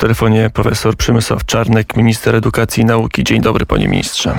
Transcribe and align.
telefonie 0.00 0.50
profesor 0.50 0.96
Przemysław 0.96 1.44
Czarnek, 1.44 1.96
minister 1.96 2.34
edukacji 2.34 2.82
i 2.82 2.86
nauki. 2.86 3.24
Dzień 3.24 3.40
dobry, 3.40 3.66
panie 3.66 3.88
ministrze. 3.88 4.34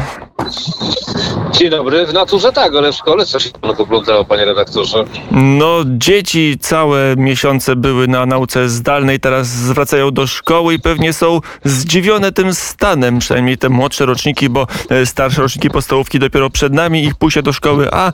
Dzień 1.52 1.70
dobry. 1.70 2.06
W 2.06 2.14
naturze 2.14 2.52
tak, 2.52 2.76
ale 2.76 2.92
w 2.92 2.96
szkole 2.96 3.26
coś 3.26 3.50
panu 3.50 3.76
poglądało, 3.76 4.26
panie 4.26 4.46
redaktorze? 4.46 5.06
No, 5.32 5.80
dzieci 5.86 6.58
całe 6.60 7.16
miesiące 7.16 7.76
były 7.76 8.08
na 8.08 8.26
nauce 8.26 8.70
zdalnej, 8.70 9.20
teraz 9.20 9.48
zwracają 9.48 10.12
do 10.12 10.28
szkoły 10.28 10.74
i 10.74 10.80
pewnie 10.80 11.14
są 11.14 11.40
zdziwione 11.64 12.32
tym 12.32 12.54
stanem, 12.54 13.20
przynajmniej 13.20 13.58
te 13.58 13.70
młodsze 13.70 14.06
roczniki, 14.06 14.50
bo 14.50 14.68
e, 14.90 15.06
starsze 15.06 15.42
roczniki 15.42 15.70
podstawówki 15.70 16.20
dopiero 16.20 16.50
przed 16.50 16.74
nami, 16.74 17.04
ich 17.04 17.16
pójście 17.16 17.44
do 17.44 17.54
szkoły, 17.54 17.88
a 17.92 18.12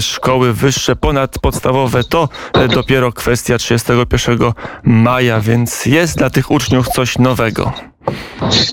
szkoły 0.00 0.52
wyższe, 0.52 0.96
ponadpodstawowe 0.96 2.04
to 2.04 2.28
e, 2.54 2.68
dopiero 2.68 3.12
kwestia 3.12 3.58
31 3.58 4.38
maja, 4.84 5.40
więc 5.40 5.86
jest 5.86 6.18
dla 6.18 6.30
tych 6.30 6.50
uczniów 6.50 6.81
coś 6.88 7.18
nowego. 7.18 7.72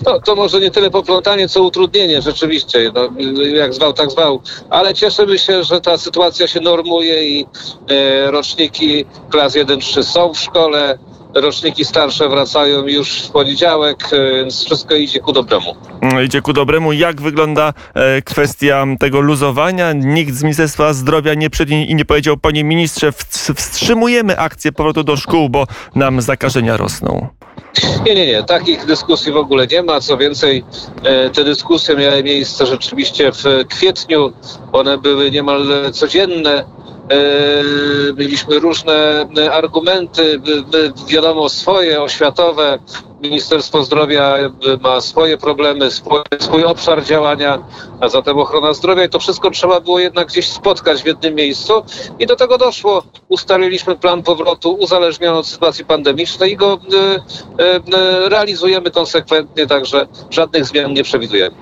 No, 0.06 0.20
to 0.20 0.34
może 0.34 0.60
nie 0.60 0.70
tyle 0.70 0.90
poplątanie, 0.90 1.48
co 1.48 1.62
utrudnienie 1.62 2.22
rzeczywiście. 2.22 2.92
No, 2.94 3.08
jak 3.54 3.74
zwał, 3.74 3.92
tak 3.92 4.10
zwał. 4.10 4.42
Ale 4.70 4.94
cieszymy 4.94 5.38
się, 5.38 5.64
że 5.64 5.80
ta 5.80 5.98
sytuacja 5.98 6.46
się 6.46 6.60
normuje 6.60 7.28
i 7.28 7.46
e, 7.90 8.30
roczniki 8.30 9.04
klas 9.30 9.56
1-3 9.56 10.02
są 10.02 10.34
w 10.34 10.38
szkole. 10.38 10.98
Roczniki 11.34 11.84
starsze 11.84 12.28
wracają 12.28 12.86
już 12.86 13.22
w 13.22 13.30
poniedziałek, 13.30 13.98
e, 14.12 14.36
więc 14.36 14.64
wszystko 14.64 14.94
idzie 14.94 15.20
ku 15.20 15.32
dobremu. 15.32 15.76
Mm, 16.00 16.24
idzie 16.24 16.42
ku 16.42 16.52
dobremu. 16.52 16.92
Jak 16.92 17.20
wygląda 17.20 17.72
e, 17.94 18.22
kwestia 18.22 18.86
tego 19.00 19.20
luzowania? 19.20 19.92
Nikt 19.92 20.34
z 20.34 20.42
Ministerstwa 20.42 20.92
Zdrowia 20.92 21.34
nie 21.34 21.50
przyszedł 21.50 21.72
i 21.72 21.94
nie 21.94 22.04
powiedział, 22.04 22.36
panie 22.36 22.64
ministrze, 22.64 23.12
wstrzymujemy 23.56 24.38
akcję 24.38 24.72
powrotu 24.72 25.04
do 25.04 25.16
szkół, 25.16 25.48
bo 25.48 25.66
nam 25.94 26.20
zakażenia 26.20 26.76
rosną. 26.76 27.28
Nie, 28.06 28.14
nie, 28.14 28.26
nie. 28.26 28.42
Takich 28.42 28.86
dyskusji 28.86 29.32
w 29.32 29.36
ogóle 29.36 29.66
nie 29.66 29.82
ma. 29.82 30.00
Co 30.00 30.16
więcej, 30.16 30.64
e, 31.02 31.30
te 31.30 31.44
dyskusje 31.44 31.96
miały 31.96 32.22
miejsce 32.22 32.66
rzeczywiście 32.66 33.32
w 33.32 33.44
kwietniu. 33.68 34.32
One 34.72 34.98
były 34.98 35.30
niemal 35.30 35.90
codzienne. 35.92 36.58
E, 36.58 36.64
mieliśmy 38.16 38.58
różne 38.58 39.26
argumenty, 39.52 40.40
wiadomo, 41.08 41.48
swoje, 41.48 42.02
oświatowe. 42.02 42.78
Ministerstwo 43.22 43.84
Zdrowia 43.84 44.36
ma 44.80 45.00
swoje 45.00 45.38
problemy, 45.38 45.90
swój, 45.90 46.20
swój 46.38 46.64
obszar 46.64 47.04
działania, 47.04 47.58
a 48.00 48.08
zatem 48.08 48.38
ochrona 48.38 48.74
zdrowia 48.74 49.04
i 49.04 49.08
to 49.08 49.18
wszystko 49.18 49.50
trzeba 49.50 49.80
było 49.80 49.98
jednak 49.98 50.28
gdzieś 50.28 50.48
spotkać 50.48 51.02
w 51.02 51.06
jednym 51.06 51.34
miejscu 51.34 51.72
i 52.18 52.26
do 52.26 52.36
tego 52.36 52.58
doszło. 52.58 53.02
Ustaliliśmy 53.28 53.96
plan 53.96 54.22
powrotu 54.22 54.72
uzależniony 54.72 55.38
od 55.38 55.46
sytuacji 55.46 55.84
pandemicznej 55.84 56.52
i 56.52 56.56
go 56.56 56.74
y, 56.74 56.96
y, 57.56 58.28
realizujemy 58.28 58.90
konsekwentnie, 58.90 59.66
także 59.66 60.06
żadnych 60.30 60.64
zmian 60.64 60.92
nie 60.92 61.02
przewidujemy. 61.02 61.56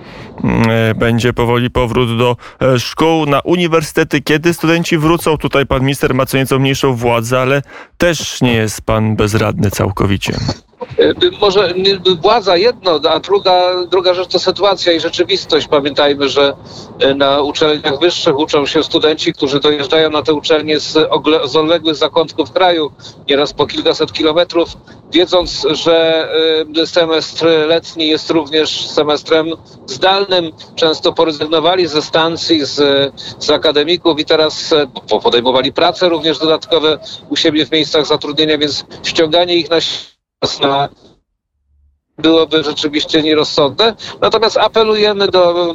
E, 0.69 0.95
będzie 0.95 1.33
powoli 1.33 1.71
powrót 1.71 2.19
do 2.19 2.37
e, 2.63 2.79
szkół, 2.79 3.27
na 3.27 3.41
uniwersytety. 3.41 4.21
Kiedy 4.21 4.55
studenci 4.55 4.99
wrócą? 4.99 5.37
Tutaj 5.37 5.67
pan 5.67 5.81
minister 5.81 6.15
ma 6.15 6.27
co 6.27 6.37
nieco 6.37 6.59
mniejszą 6.59 6.95
władzę, 6.95 7.41
ale 7.41 7.63
też 7.99 8.41
nie 8.41 8.53
jest 8.53 8.83
pan 8.83 9.17
bezradny 9.17 9.71
całkowicie. 9.71 10.33
E, 10.99 11.15
może 11.41 11.75
władza 12.21 12.57
jedno, 12.57 13.01
a 13.11 13.21
druga, 13.21 13.85
druga 13.91 14.15
rzecz 14.15 14.29
to 14.29 14.39
sytuacja 14.39 14.93
i 14.93 15.01
rzeczywistość. 15.01 15.69
Pamiętajmy, 15.69 16.29
że 16.29 16.57
na 17.17 17.43
uczelniach 17.43 17.99
wyższych 17.99 18.39
uczą 18.39 18.67
się 18.67 18.83
studenci, 18.83 19.33
którzy 19.33 19.61
dojeżdżają 19.61 20.11
na 20.11 20.23
te 20.23 20.35
uczelnie 20.35 20.81
z, 20.81 20.93
z 21.45 21.57
odległych 21.57 21.95
zakątków 21.95 22.53
kraju, 22.53 22.93
nieraz 23.29 23.53
po 23.53 23.67
kilkaset 23.67 24.13
kilometrów, 24.13 24.69
wiedząc, 25.13 25.67
że 25.71 26.29
semestr 26.87 27.47
letni 27.47 28.09
jest 28.09 28.31
również 28.31 28.91
semestrem 28.91 29.47
zdalnym. 29.87 30.53
Często 30.75 31.13
porezygnowali 31.13 31.87
ze 31.87 32.03
stacji, 32.03 32.65
z, 32.65 32.77
z 33.39 33.51
akademików 33.51 34.21
i 34.21 34.25
teraz 34.25 34.75
podejmowali 35.23 35.73
prace 35.73 36.09
również 36.09 36.39
dodatkowe 36.39 36.99
u 37.29 37.37
siebie 37.37 37.67
w 37.67 37.73
miejscach 37.73 38.07
zatrudnienia, 38.07 38.59
więc 38.59 38.85
ściąganie 39.03 39.57
ich 39.57 39.71
na 39.71 39.81
na 40.43 40.89
byłoby 42.19 42.65
rzeczywiście 42.65 43.23
nierozsądne. 43.23 43.97
Natomiast 44.21 44.57
apelujemy 44.57 45.29
do 45.29 45.75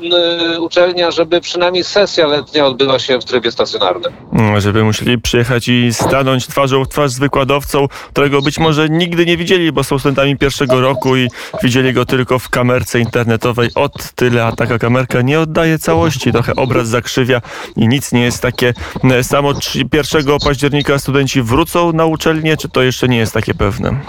y, 0.55 0.61
uczelnia, 0.61 1.11
żeby 1.11 1.41
przynajmniej 1.41 1.83
sesja 1.83 2.27
letnia 2.27 2.65
odbyła 2.65 2.99
się 2.99 3.19
w 3.19 3.25
trybie 3.25 3.51
stacjonarnym. 3.51 4.13
Mm, 4.33 4.61
żeby 4.61 4.83
musieli 4.83 5.21
przyjechać 5.21 5.67
i 5.67 5.93
stanąć 5.93 6.47
twarzą 6.47 6.85
w 6.85 6.87
twarz 6.87 7.11
z 7.11 7.19
wykładowcą, 7.19 7.87
którego 8.09 8.41
być 8.41 8.59
może 8.59 8.89
nigdy 8.89 9.25
nie 9.25 9.37
widzieli, 9.37 9.71
bo 9.71 9.83
są 9.83 9.99
studentami 9.99 10.37
pierwszego 10.37 10.81
roku 10.81 11.17
i 11.17 11.29
widzieli 11.63 11.93
go 11.93 12.05
tylko 12.05 12.39
w 12.39 12.49
kamerce 12.49 12.99
internetowej. 12.99 13.69
Od 13.75 14.11
tyle, 14.11 14.45
a 14.45 14.51
taka 14.51 14.79
kamerka 14.79 15.21
nie 15.21 15.39
oddaje 15.39 15.79
całości. 15.79 16.31
Trochę 16.31 16.55
obraz 16.55 16.87
zakrzywia 16.87 17.41
i 17.75 17.87
nic 17.87 18.11
nie 18.11 18.23
jest 18.23 18.41
takie 18.41 18.73
mm, 19.03 19.23
samo. 19.23 19.53
1 19.93 20.39
października 20.45 20.99
studenci 20.99 21.41
wrócą 21.41 21.93
na 21.93 22.05
uczelnię, 22.05 22.57
czy 22.57 22.69
to 22.69 22.81
jeszcze 22.81 23.07
nie 23.07 23.17
jest 23.17 23.33
takie 23.33 23.53
pewne? 23.53 23.99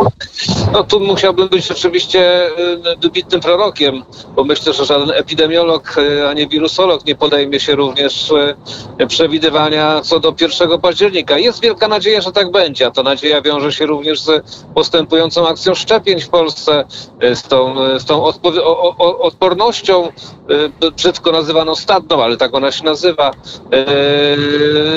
No 0.72 0.84
tu 0.84 1.00
musiałbym 1.00 1.48
być 1.48 1.68
rzeczywiście 1.68 2.23
Y, 2.24 2.96
wybitnym 3.02 3.40
prorokiem, 3.40 4.02
bo 4.36 4.44
myślę, 4.44 4.72
że 4.72 4.84
żaden 4.84 5.10
epidemiolog 5.10 5.98
y, 5.98 6.28
ani 6.28 6.48
wirusolog 6.48 7.06
nie 7.06 7.14
podejmie 7.14 7.60
się 7.60 7.74
również 7.74 8.30
y, 9.00 9.06
przewidywania 9.06 10.00
co 10.00 10.20
do 10.20 10.34
1 10.40 10.80
października. 10.80 11.38
Jest 11.38 11.62
wielka 11.62 11.88
nadzieja, 11.88 12.20
że 12.20 12.32
tak 12.32 12.50
będzie, 12.50 12.86
a 12.86 12.90
ta 12.90 13.02
nadzieja 13.02 13.42
wiąże 13.42 13.72
się 13.72 13.86
również 13.86 14.20
z 14.20 14.44
postępującą 14.74 15.48
akcją 15.48 15.74
szczepień 15.74 16.20
w 16.20 16.28
Polsce, 16.28 16.84
z 17.34 17.42
tą, 17.42 17.74
z 17.98 18.04
tą 18.04 18.24
odpornością, 18.98 20.08
brzydko 20.96 21.32
nazywaną 21.32 21.74
stadną, 21.74 22.22
ale 22.22 22.36
tak 22.36 22.54
ona 22.54 22.72
się 22.72 22.84
nazywa. 22.84 23.30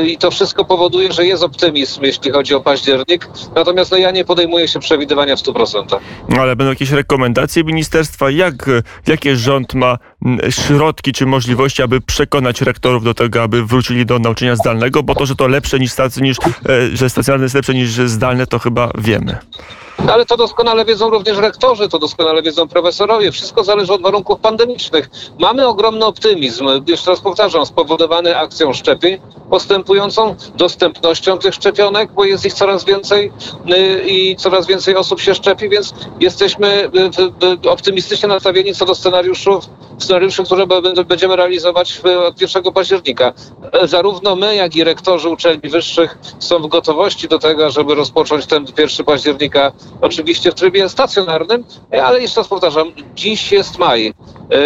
I 0.07 0.17
to 0.17 0.31
wszystko 0.31 0.65
powoduje, 0.65 1.13
że 1.13 1.25
jest 1.25 1.43
optymizm, 1.43 2.03
jeśli 2.03 2.31
chodzi 2.31 2.55
o 2.55 2.61
październik. 2.61 3.29
Natomiast 3.55 3.91
no, 3.91 3.97
ja 3.97 4.11
nie 4.11 4.25
podejmuję 4.25 4.67
się 4.67 4.79
przewidywania 4.79 5.35
w 5.35 5.39
100%. 5.39 5.99
Ale 6.39 6.55
będą 6.55 6.69
jakieś 6.69 6.91
rekomendacje 6.91 7.16
rekomendacje 7.17 7.63
ministerstwa? 7.63 8.31
Jak, 8.31 8.69
jakie 9.07 9.35
rząd 9.35 9.73
ma 9.73 9.97
środki 10.49 11.13
czy 11.13 11.25
możliwości, 11.25 11.83
aby 11.83 12.01
przekonać 12.01 12.61
rektorów 12.61 13.03
do 13.03 13.13
tego, 13.13 13.43
aby 13.43 13.65
wrócili 13.65 14.05
do 14.05 14.19
nauczania 14.19 14.55
zdalnego? 14.55 15.03
Bo 15.03 15.15
to, 15.15 15.25
że 15.25 15.35
to 15.35 15.47
lepsze 15.47 15.79
niż, 15.79 15.91
niż 16.21 16.37
e, 16.69 16.95
że 16.97 17.09
stacjonarne 17.09 17.45
jest 17.45 17.55
lepsze 17.55 17.73
niż 17.73 17.89
zdalne, 17.89 18.47
to 18.47 18.59
chyba 18.59 18.91
wiemy. 18.97 19.37
Ale 20.11 20.25
to 20.25 20.37
doskonale 20.37 20.85
wiedzą 20.85 21.09
również 21.09 21.37
rektorzy, 21.37 21.89
to 21.89 21.99
doskonale 21.99 22.41
wiedzą 22.41 22.67
profesorowie. 22.67 23.31
Wszystko 23.31 23.63
zależy 23.63 23.93
od 23.93 24.01
warunków 24.01 24.39
pandemicznych. 24.39 25.09
Mamy 25.39 25.67
ogromny 25.67 26.05
optymizm, 26.05 26.65
jeszcze 26.87 27.11
raz 27.11 27.19
powtarzam, 27.21 27.65
spowodowany 27.65 28.37
akcją 28.37 28.73
szczepień, 28.73 29.17
postępującą 29.49 30.35
dostępnością 30.55 31.37
tych 31.37 31.53
szczepionek, 31.53 32.11
bo 32.11 32.25
jest 32.25 32.45
ich 32.45 32.53
coraz 32.53 32.85
więcej 32.85 33.31
y, 33.69 34.03
i 34.07 34.35
coraz 34.35 34.67
więcej 34.67 34.95
osób 34.95 35.21
się 35.21 35.35
szczepi, 35.35 35.69
więc 35.69 35.93
jesteśmy 36.19 36.91
y, 37.65 37.69
optymistycznie 37.69 38.29
nastawieni 38.29 38.75
co 38.75 38.85
do 38.85 38.95
scenariuszów, 38.95 39.65
scenariuszy, 39.97 40.43
które 40.43 40.67
będziemy 41.05 41.35
realizować 41.35 42.01
od 42.27 42.41
1 42.41 42.63
października. 42.73 43.33
Zarówno 43.83 44.35
my, 44.35 44.55
jak 44.55 44.75
i 44.75 44.83
rektorzy 44.83 45.29
uczelni 45.29 45.69
wyższych 45.69 46.17
są 46.39 46.59
w 46.59 46.67
gotowości 46.67 47.27
do 47.27 47.39
tego, 47.39 47.71
żeby 47.71 47.95
rozpocząć 47.95 48.45
ten 48.45 48.65
1 48.77 49.05
października 49.05 49.71
oczywiście 50.01 50.51
w 50.51 50.55
trybie 50.55 50.89
stacjonarnym, 50.89 51.63
ale 52.03 52.21
jeszcze 52.21 52.41
raz 52.41 52.47
powtarzam, 52.47 52.91
dziś 53.15 53.51
jest 53.51 53.77
maj. 53.77 54.07
e, 54.07 54.13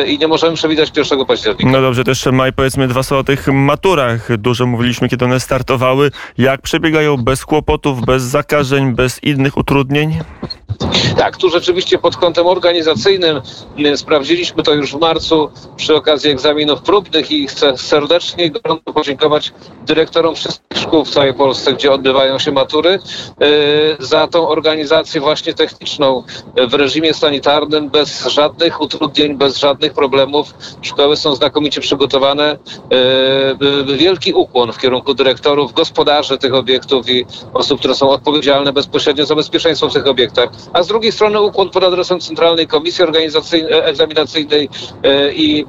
i 0.08 0.20
nie 0.20 0.28
możemy 0.28 0.56
przewidzieć 0.56 0.98
1 0.98 1.26
października. 1.26 1.72
No 1.72 1.82
dobrze, 1.82 2.04
też 2.04 2.26
maj 2.26 2.54
powiedzmy 2.54 2.88
dwa 2.88 3.04
słowa 3.04 3.22
o 3.22 3.24
tych 3.24 3.48
maturach. 3.48 4.38
Dużo 4.38 4.66
mówiliśmy, 4.66 5.10
kiedy 5.10 5.26
one 5.26 5.40
startowały. 5.40 6.12
Jak 6.38 6.62
przebiegają 6.62 7.18
bez 7.18 7.46
kłopotów, 7.46 8.06
bez 8.06 8.24
zakażeń, 8.24 8.96
bez 8.96 9.24
innych 9.24 9.58
utrudnień? 9.58 10.20
Tak, 11.18 11.38
tu 11.38 11.50
rzeczywiście 11.50 11.98
pod 11.98 12.18
kątem 12.18 12.48
organizacyjnym 12.48 13.42
sprawdziliśmy 13.96 14.64
to 14.64 14.74
już 14.74 14.92
w 14.92 15.00
marcu 15.00 15.52
przy 15.76 15.96
okazji 15.96 16.32
egzaminów 16.32 16.82
próbnych 16.82 17.32
i 17.32 17.48
chcę 17.48 17.78
serdecznie 17.78 18.46
i 18.46 18.52
gorąco 18.52 18.94
podziękować 18.94 19.54
dyrektorom 19.86 20.36
wszystkich 20.36 20.78
szkół 20.78 21.06
w 21.06 21.10
całej 21.10 21.34
Polsce, 21.34 21.74
gdzie 21.74 21.92
odbywają 21.92 22.40
się 22.40 22.52
matury, 22.52 22.90
y, 22.90 23.00
za 24.00 24.28
tą 24.28 24.48
organizację 24.48 25.22
właśnie 25.22 25.54
techniczną 25.54 26.24
w 26.68 26.74
reżimie 26.74 27.14
sanitarnym, 27.14 27.90
bez 27.90 28.28
żadnych 28.28 28.82
utrudnień, 28.82 29.38
bez 29.38 29.58
żadnych 29.58 29.71
problemów. 29.96 30.54
Szkoły 30.82 31.18
są 31.18 31.36
znakomicie 31.36 31.82
przygotowane. 31.82 32.58
Y, 33.92 33.98
wielki 33.98 34.34
ukłon 34.34 34.72
w 34.72 34.78
kierunku 34.78 35.14
dyrektorów, 35.14 35.74
gospodarzy 35.74 36.38
tych 36.38 36.54
obiektów 36.54 37.10
i 37.10 37.26
osób, 37.54 37.80
które 37.80 37.96
są 37.96 38.10
odpowiedzialne 38.10 38.74
bezpośrednio 38.74 39.26
za 39.26 39.36
bezpieczeństwo 39.36 39.90
w 39.90 39.94
tych 39.94 40.08
obiektach 40.08 40.50
a 40.74 40.84
z 40.84 40.88
drugiej 40.88 41.12
strony 41.12 41.42
ukłon 41.42 41.70
pod 41.70 41.84
adresem 41.84 42.20
Centralnej 42.20 42.68
Komisji 42.68 43.04
Organizacyjnej, 43.04 43.74
Egzaminacyjnej 43.84 44.70
e, 45.04 45.34
i 45.34 45.66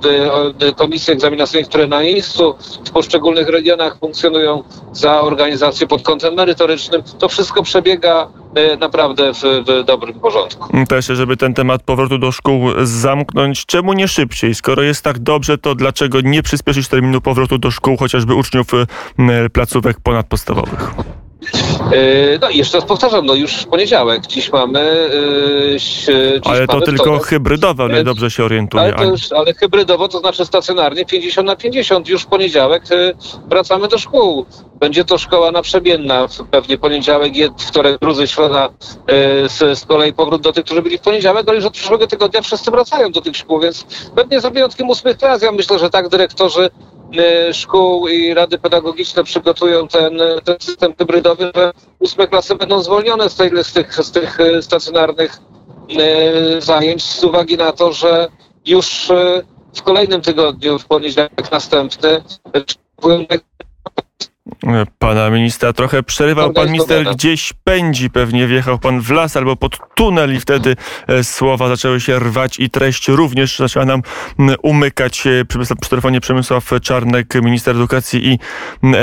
e, 0.60 0.72
Komisji 0.72 1.12
Egzaminacyjnej, 1.12 1.68
które 1.68 1.86
na 1.86 2.00
miejscu 2.00 2.54
w 2.84 2.90
poszczególnych 2.90 3.48
regionach 3.48 3.98
funkcjonują 3.98 4.62
za 4.92 5.20
organizację 5.20 5.86
pod 5.86 6.02
kątem 6.02 6.34
merytorycznym. 6.34 7.02
To 7.18 7.28
wszystko 7.28 7.62
przebiega 7.62 8.28
e, 8.28 8.41
naprawdę 8.80 9.32
w, 9.34 9.42
w 9.66 9.84
dobrym 9.84 10.20
porządku. 10.20 10.86
Też, 10.88 11.06
żeby 11.06 11.36
ten 11.36 11.54
temat 11.54 11.82
powrotu 11.82 12.18
do 12.18 12.32
szkół 12.32 12.68
zamknąć, 12.82 13.66
czemu 13.66 13.92
nie 13.92 14.08
szybciej? 14.08 14.54
Skoro 14.54 14.82
jest 14.82 15.04
tak 15.04 15.18
dobrze, 15.18 15.58
to 15.58 15.74
dlaczego 15.74 16.20
nie 16.20 16.42
przyspieszyć 16.42 16.88
terminu 16.88 17.20
powrotu 17.20 17.58
do 17.58 17.70
szkół 17.70 17.96
chociażby 17.96 18.34
uczniów 18.34 18.66
e, 18.74 19.50
placówek 19.50 20.00
ponadpodstawowych? 20.00 20.94
E, 21.92 22.38
no 22.40 22.48
i 22.48 22.58
jeszcze 22.58 22.78
raz 22.78 22.86
powtarzam, 22.86 23.26
no 23.26 23.34
już 23.34 23.54
w 23.54 23.66
poniedziałek, 23.66 24.26
dziś 24.26 24.52
mamy... 24.52 25.10
Dziś 25.76 26.06
ale 26.44 26.66
to 26.66 26.72
mamy 26.72 26.86
tylko 26.86 27.04
wtorek. 27.04 27.22
hybrydowe, 27.22 27.84
ale 27.84 28.04
dobrze 28.04 28.30
się 28.30 28.44
orientuję. 28.44 28.94
Ale, 28.96 29.14
ale 29.36 29.54
hybrydowo, 29.54 30.08
to 30.08 30.18
znaczy 30.18 30.44
stacjonarnie 30.44 31.04
50 31.04 31.46
na 31.46 31.56
50. 31.56 32.08
Już 32.08 32.22
w 32.22 32.26
poniedziałek 32.26 32.82
wracamy 33.48 33.88
do 33.88 33.98
szkół. 33.98 34.46
Będzie 34.80 35.04
to 35.04 35.18
szkoła 35.18 35.50
naprzemienna, 35.50 36.26
pewnie 36.50 36.78
poniedziałek, 36.78 37.32
wtorek, 37.58 37.98
drugi, 38.00 38.28
środa, 38.28 38.68
z, 39.46 39.78
z 39.78 39.84
kolei 39.84 40.12
powrót 40.12 40.42
do 40.42 40.52
tych, 40.52 40.64
którzy 40.64 40.82
byli 40.82 40.98
w 40.98 41.00
poniedziałek, 41.00 41.48
ale 41.48 41.56
już 41.56 41.66
od 41.66 41.72
przyszłego 41.72 42.06
tygodnia 42.06 42.42
wszyscy 42.42 42.70
wracają 42.70 43.12
do 43.12 43.20
tych 43.20 43.36
szkół, 43.36 43.60
więc 43.60 43.86
pewnie 44.14 44.40
za 44.40 44.50
wyjątkiem 44.50 44.90
ósmych 44.90 45.16
klas. 45.16 45.42
Ja 45.42 45.52
myślę, 45.52 45.78
że 45.78 45.90
tak 45.90 46.08
dyrektorzy 46.08 46.70
szkół 47.52 48.08
i 48.08 48.34
rady 48.34 48.58
pedagogiczne 48.58 49.24
przygotują 49.24 49.88
ten, 49.88 50.18
ten 50.44 50.56
system 50.60 50.94
hybrydowy, 50.98 51.52
że 51.54 51.72
ósme 51.98 52.26
klasy 52.26 52.54
będą 52.54 52.82
zwolnione 52.82 53.30
z, 53.30 53.36
tej, 53.36 53.50
z, 53.64 53.72
tych, 53.72 53.94
z 53.94 54.10
tych 54.10 54.38
stacjonarnych 54.60 55.38
zajęć 56.58 57.04
z 57.04 57.24
uwagi 57.24 57.56
na 57.56 57.72
to, 57.72 57.92
że 57.92 58.28
już 58.66 59.08
w 59.74 59.82
kolejnym 59.82 60.20
tygodniu, 60.20 60.78
w 60.78 60.86
poniedziałek 60.86 61.50
następny, 61.52 62.22
Pana 64.98 65.30
ministra 65.30 65.72
trochę 65.72 66.02
przerywał. 66.02 66.52
Pan 66.52 66.70
minister 66.70 67.04
gdzieś 67.14 67.52
pędzi, 67.64 68.10
pewnie 68.10 68.46
wjechał 68.46 68.78
pan 68.78 69.00
w 69.00 69.10
las 69.10 69.36
albo 69.36 69.56
pod 69.56 69.78
tunel 69.94 70.36
i 70.36 70.40
wtedy 70.40 70.76
e, 71.06 71.24
słowa 71.24 71.68
zaczęły 71.68 72.00
się 72.00 72.18
rwać 72.18 72.60
i 72.60 72.70
treść 72.70 73.08
również 73.08 73.58
zaczęła 73.58 73.86
nam 73.86 74.02
umykać. 74.62 75.26
E, 75.26 75.44
przy 75.80 75.90
telefonie 75.90 76.20
Przemysław 76.20 76.70
Czarnek, 76.82 77.34
minister 77.34 77.76
edukacji 77.76 78.26
i 78.26 78.38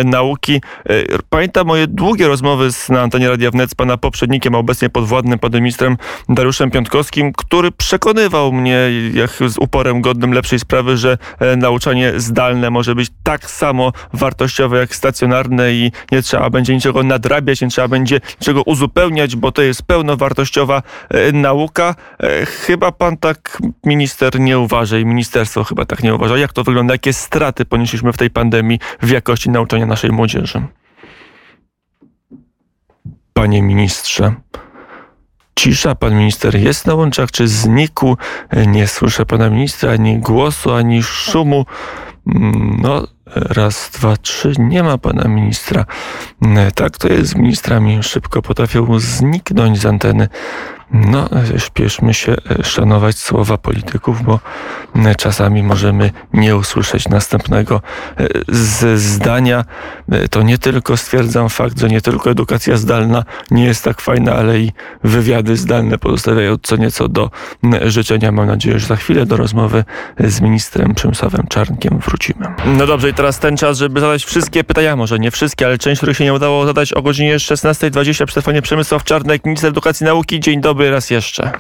nauki. 0.06 0.62
E, 0.90 0.94
pamiętam 1.30 1.68
moje 1.68 1.88
długie 1.88 2.28
rozmowy 2.28 2.72
z, 2.72 2.90
na 2.90 3.02
antenie 3.02 3.30
Radia 3.30 3.52
Wnet 3.52 3.72
z 3.72 3.76
pana 3.76 3.98
poprzednikiem, 3.98 4.56
a 4.56 4.58
obecnie 4.58 4.90
podwładnym 4.90 5.40
panem 5.40 5.64
ministrem 5.64 5.98
Dariuszem 6.30 6.72
Piątkowskim, 6.72 7.34
który 7.34 7.72
przekonywał 7.72 8.52
mnie 8.52 8.78
jak 9.14 9.32
z 9.32 9.58
uporem 9.58 10.02
godnym 10.02 10.34
lepszej 10.34 10.60
sprawy, 10.60 10.98
że 10.98 11.18
nauczanie 11.58 12.14
zdalne 12.18 12.70
może 12.70 12.96
być 12.96 13.10
tak 13.24 13.50
samo 13.50 13.92
wartościowe 14.14 14.78
jak 14.78 14.96
stacjonarne 14.96 15.49
i 15.74 15.92
nie 16.12 16.22
trzeba 16.22 16.50
będzie 16.50 16.76
niczego 16.76 17.04
nadrabiać, 17.04 17.62
nie 17.62 17.70
trzeba 17.70 17.88
będzie 17.88 18.20
niczego 18.42 18.64
uzupełniać, 18.64 19.36
bo 19.36 19.52
to 19.52 19.62
jest 19.62 19.84
pełnowartościowa 19.84 20.82
e, 21.10 21.32
nauka. 21.32 21.96
E, 22.20 22.46
chyba 22.46 22.92
pan 22.92 23.18
tak 23.18 23.62
minister 23.86 24.40
nie 24.40 24.60
uważa 24.60 24.98
i 24.98 25.06
ministerstwo 25.06 25.64
chyba 25.64 25.86
tak 25.86 26.04
nie 26.04 26.16
uważa. 26.16 26.38
Jak 26.38 26.54
to 26.54 26.64
wygląda? 26.64 26.94
Jakie 26.94 27.14
straty 27.14 27.66
ponieśliśmy 27.66 28.14
w 28.14 28.18
tej 28.18 28.30
pandemii 28.30 28.80
w 29.02 29.10
jakości 29.10 29.50
nauczania 29.50 29.86
naszej 29.86 30.12
młodzieży? 30.12 30.62
Panie 33.34 33.62
ministrze. 33.62 34.34
Cisza, 35.60 35.96
pan 35.96 36.18
minister 36.18 36.56
jest 36.56 36.88
na 36.88 36.94
łączach, 36.96 37.32
czy 37.32 37.48
znikł? 37.48 38.18
E, 38.50 38.68
nie 38.68 38.88
słyszę 38.88 39.26
pana 39.26 39.50
ministra, 39.50 39.92
ani 39.92 40.18
głosu, 40.18 40.74
ani 40.74 41.04
szumu. 41.04 41.66
Mm, 42.28 42.80
no, 42.82 43.08
raz, 43.36 43.90
dwa, 43.94 44.18
trzy, 44.18 44.54
nie 44.60 44.84
ma 44.84 44.98
pana 44.98 45.28
ministra. 45.28 45.86
Mm, 46.42 46.72
tak 46.72 46.98
to 46.98 47.08
jest 47.08 47.30
z 47.30 47.36
ministrami, 47.36 48.04
szybko 48.04 48.42
potrafią 48.42 49.00
zniknąć 49.00 49.80
z 49.80 49.86
anteny. 49.86 50.28
No, 50.92 51.30
śpieszmy 51.58 52.14
się 52.14 52.36
e, 52.60 52.64
szanować 52.64 53.18
słowa 53.18 53.58
polityków, 53.58 54.24
bo 54.24 54.40
e, 54.96 55.16
czasami 55.16 55.64
możemy 55.64 56.12
nie 56.34 56.56
usłyszeć 56.56 57.10
następnego 57.10 57.82
e, 58.18 58.28
z 58.48 59.00
zdania. 59.00 59.66
To 60.32 60.42
nie 60.42 60.58
tylko 60.58 60.98
stwierdzam 60.98 61.50
fakt, 61.50 61.80
że 61.80 61.88
nie 61.88 62.02
tylko 62.02 62.32
edukacja 62.32 62.78
zdalna 62.78 63.24
nie 63.52 63.66
jest 63.66 63.84
tak 63.84 64.02
fajna, 64.02 64.34
ale 64.34 64.60
i 64.60 64.72
wywiady 65.04 65.58
zdalne 65.58 65.98
pozostawiają 65.98 66.56
co 66.62 66.76
nieco 66.76 67.08
do 67.08 67.32
życzenia. 67.86 68.32
Mam 68.32 68.48
nadzieję, 68.48 68.80
że 68.80 68.88
za 68.88 68.96
chwilę 68.96 69.26
do 69.26 69.38
rozmowy 69.38 69.84
z 70.20 70.42
ministrem 70.42 70.96
Przemysławem 70.96 71.48
Czarnkiem 71.50 72.00
wrócimy. 72.00 72.46
No 72.66 72.88
dobrze, 72.88 73.10
i 73.10 73.14
teraz 73.14 73.40
ten 73.40 73.58
czas, 73.58 73.78
żeby 73.78 74.00
zadać 74.00 74.26
wszystkie 74.26 74.64
pytania, 74.64 74.96
może 74.96 75.20
nie 75.20 75.32
wszystkie, 75.32 75.66
ale 75.66 75.78
część, 75.78 76.00
których 76.00 76.18
się 76.18 76.24
nie 76.24 76.34
udało 76.34 76.66
zadać 76.66 76.94
o 76.94 77.02
godzinie 77.02 77.38
16.20 77.38 78.26
przy 78.26 78.36
telefonie 78.36 78.62
Przemysław 78.62 79.04
Czarnek, 79.04 79.46
minister 79.46 79.70
edukacji 79.70 80.04
i 80.04 80.08
nauki. 80.08 80.40
Dzień 80.40 80.62
dobry 80.62 80.79
dobry 80.80 80.92
raz 80.92 81.10
jeszcze. 81.10 81.52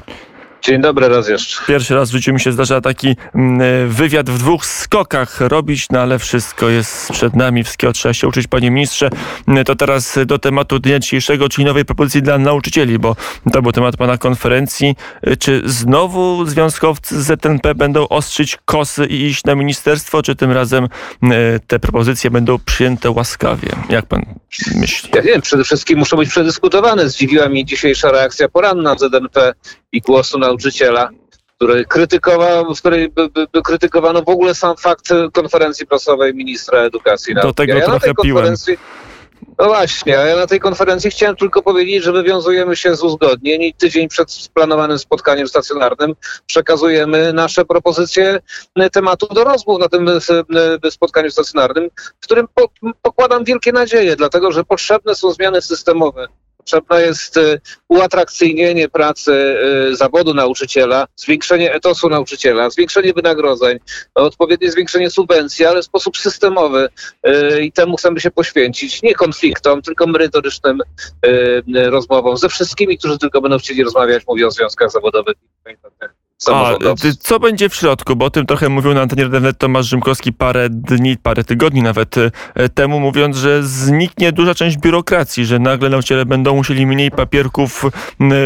Dzień 0.61 0.81
dobry 0.81 1.09
raz 1.09 1.29
jeszcze. 1.29 1.65
Pierwszy 1.67 1.95
raz 1.95 2.09
w 2.09 2.11
życiu 2.11 2.33
mi 2.33 2.39
się 2.39 2.51
zdarza 2.51 2.81
taki 2.81 3.15
mm, 3.35 3.89
wywiad 3.89 4.29
w 4.29 4.37
dwóch 4.37 4.65
skokach 4.65 5.41
robić, 5.41 5.87
no 5.89 5.99
ale 5.99 6.19
wszystko 6.19 6.69
jest 6.69 7.11
przed 7.11 7.35
nami, 7.35 7.63
wszystkiego 7.63 7.93
trzeba 7.93 8.13
się 8.13 8.27
uczyć, 8.27 8.47
panie 8.47 8.71
ministrze. 8.71 9.09
Mm, 9.47 9.65
to 9.65 9.75
teraz 9.75 10.19
do 10.25 10.39
tematu 10.39 10.79
dnia 10.79 10.99
dzisiejszego, 10.99 11.49
czyli 11.49 11.65
nowej 11.65 11.85
propozycji 11.85 12.21
dla 12.21 12.37
nauczycieli, 12.37 12.99
bo 12.99 13.15
to 13.53 13.61
był 13.61 13.71
temat 13.71 13.97
pana 13.97 14.17
konferencji. 14.17 14.95
Czy 15.39 15.61
znowu 15.65 16.45
związkowcy 16.45 17.23
z 17.23 17.25
ZNP 17.25 17.75
będą 17.75 18.07
ostrzyć 18.07 18.57
kosy 18.65 19.05
i 19.05 19.25
iść 19.25 19.43
na 19.43 19.55
ministerstwo, 19.55 20.23
czy 20.23 20.35
tym 20.35 20.51
razem 20.51 20.87
mm, 21.23 21.59
te 21.67 21.79
propozycje 21.79 22.31
będą 22.31 22.59
przyjęte 22.65 23.11
łaskawie? 23.11 23.69
Jak 23.89 24.05
pan 24.05 24.38
myśli? 24.75 25.09
Ja 25.15 25.21
wiem, 25.21 25.41
przede 25.41 25.63
wszystkim 25.63 25.99
muszą 25.99 26.17
być 26.17 26.29
przedyskutowane. 26.29 27.09
Zdziwiła 27.09 27.49
mnie 27.49 27.65
dzisiejsza 27.65 28.11
reakcja 28.11 28.49
poranna 28.49 28.95
ZNP 28.95 29.53
i 29.91 30.01
głosu 30.01 30.39
nauczyciela, 30.39 31.09
który 31.55 31.85
krytykował, 31.85 32.75
w 32.75 32.79
której 32.79 33.09
by, 33.09 33.29
by, 33.29 33.47
by 33.53 33.61
krytykowano 33.61 34.21
w 34.21 34.29
ogóle 34.29 34.55
sam 34.55 34.77
fakt 34.77 35.09
konferencji 35.33 35.87
prasowej 35.87 36.33
ministra 36.33 36.79
edukacji. 36.79 37.35
Do 37.35 37.53
tego 37.53 37.73
ja 37.73 37.85
trochę 37.85 38.13
piłem. 38.23 38.55
No 39.59 39.65
właśnie, 39.65 40.13
ja 40.13 40.35
na 40.35 40.47
tej 40.47 40.59
konferencji 40.59 41.11
chciałem 41.11 41.35
tylko 41.35 41.61
powiedzieć, 41.61 42.03
że 42.03 42.11
wywiązujemy 42.11 42.75
się 42.75 42.95
z 42.95 43.03
uzgodnień 43.03 43.61
i 43.61 43.73
tydzień 43.73 44.07
przed 44.07 44.49
planowanym 44.53 44.99
spotkaniem 44.99 45.47
stacjonarnym 45.47 46.15
przekazujemy 46.45 47.33
nasze 47.33 47.65
propozycje 47.65 48.39
tematu 48.91 49.27
do 49.33 49.43
rozmów 49.43 49.79
na 49.79 49.89
tym 49.89 50.09
e, 50.85 50.91
spotkaniu 50.91 51.31
stacjonarnym, 51.31 51.89
w 52.21 52.23
którym 52.23 52.47
pokładam 53.01 53.43
wielkie 53.43 53.71
nadzieje, 53.71 54.15
dlatego 54.15 54.51
że 54.51 54.63
potrzebne 54.63 55.15
są 55.15 55.31
zmiany 55.31 55.61
systemowe 55.61 56.27
Potrzebne 56.59 57.01
jest 57.01 57.37
y, 57.37 57.61
uatrakcyjnienie 57.87 58.89
pracy 58.89 59.31
y, 59.91 59.95
zawodu 59.95 60.33
nauczyciela, 60.33 61.07
zwiększenie 61.15 61.73
etosu 61.73 62.09
nauczyciela, 62.09 62.69
zwiększenie 62.69 63.13
wynagrodzeń, 63.13 63.79
odpowiednie 64.15 64.71
zwiększenie 64.71 65.09
subwencji, 65.09 65.65
ale 65.65 65.81
w 65.81 65.85
sposób 65.85 66.17
systemowy 66.17 66.89
y, 67.27 67.61
i 67.61 67.71
temu 67.71 67.97
chcemy 67.97 68.19
się 68.19 68.31
poświęcić. 68.31 69.01
Nie 69.01 69.15
konfliktom, 69.15 69.81
tylko 69.81 70.07
merytorycznym 70.07 70.79
rozmowom 71.73 72.37
ze 72.37 72.49
wszystkimi, 72.49 72.97
którzy 72.97 73.17
tylko 73.17 73.41
będą 73.41 73.57
chcieli 73.57 73.83
rozmawiać, 73.83 74.23
mówię 74.27 74.47
o 74.47 74.51
związkach 74.51 74.91
zawodowych. 74.91 75.35
A, 76.47 76.75
co 77.19 77.39
będzie 77.39 77.69
w 77.69 77.75
środku? 77.75 78.15
Bo 78.15 78.25
o 78.25 78.29
tym 78.29 78.45
trochę 78.45 78.69
mówił 78.69 78.93
na 78.93 79.01
antenie 79.01 79.23
Redenet 79.23 79.57
Tomasz 79.57 79.85
Rzymkowski 79.85 80.33
parę 80.33 80.69
dni, 80.69 81.17
parę 81.17 81.43
tygodni 81.43 81.81
nawet 81.81 82.15
e, 82.17 82.69
temu, 82.69 82.99
mówiąc, 82.99 83.37
że 83.37 83.63
zniknie 83.63 84.31
duża 84.31 84.55
część 84.55 84.77
biurokracji, 84.77 85.45
że 85.45 85.59
nagle 85.59 85.89
nauczyciele 85.89 86.25
będą 86.25 86.55
musieli 86.55 86.85
mniej 86.85 87.11
papierków 87.11 87.85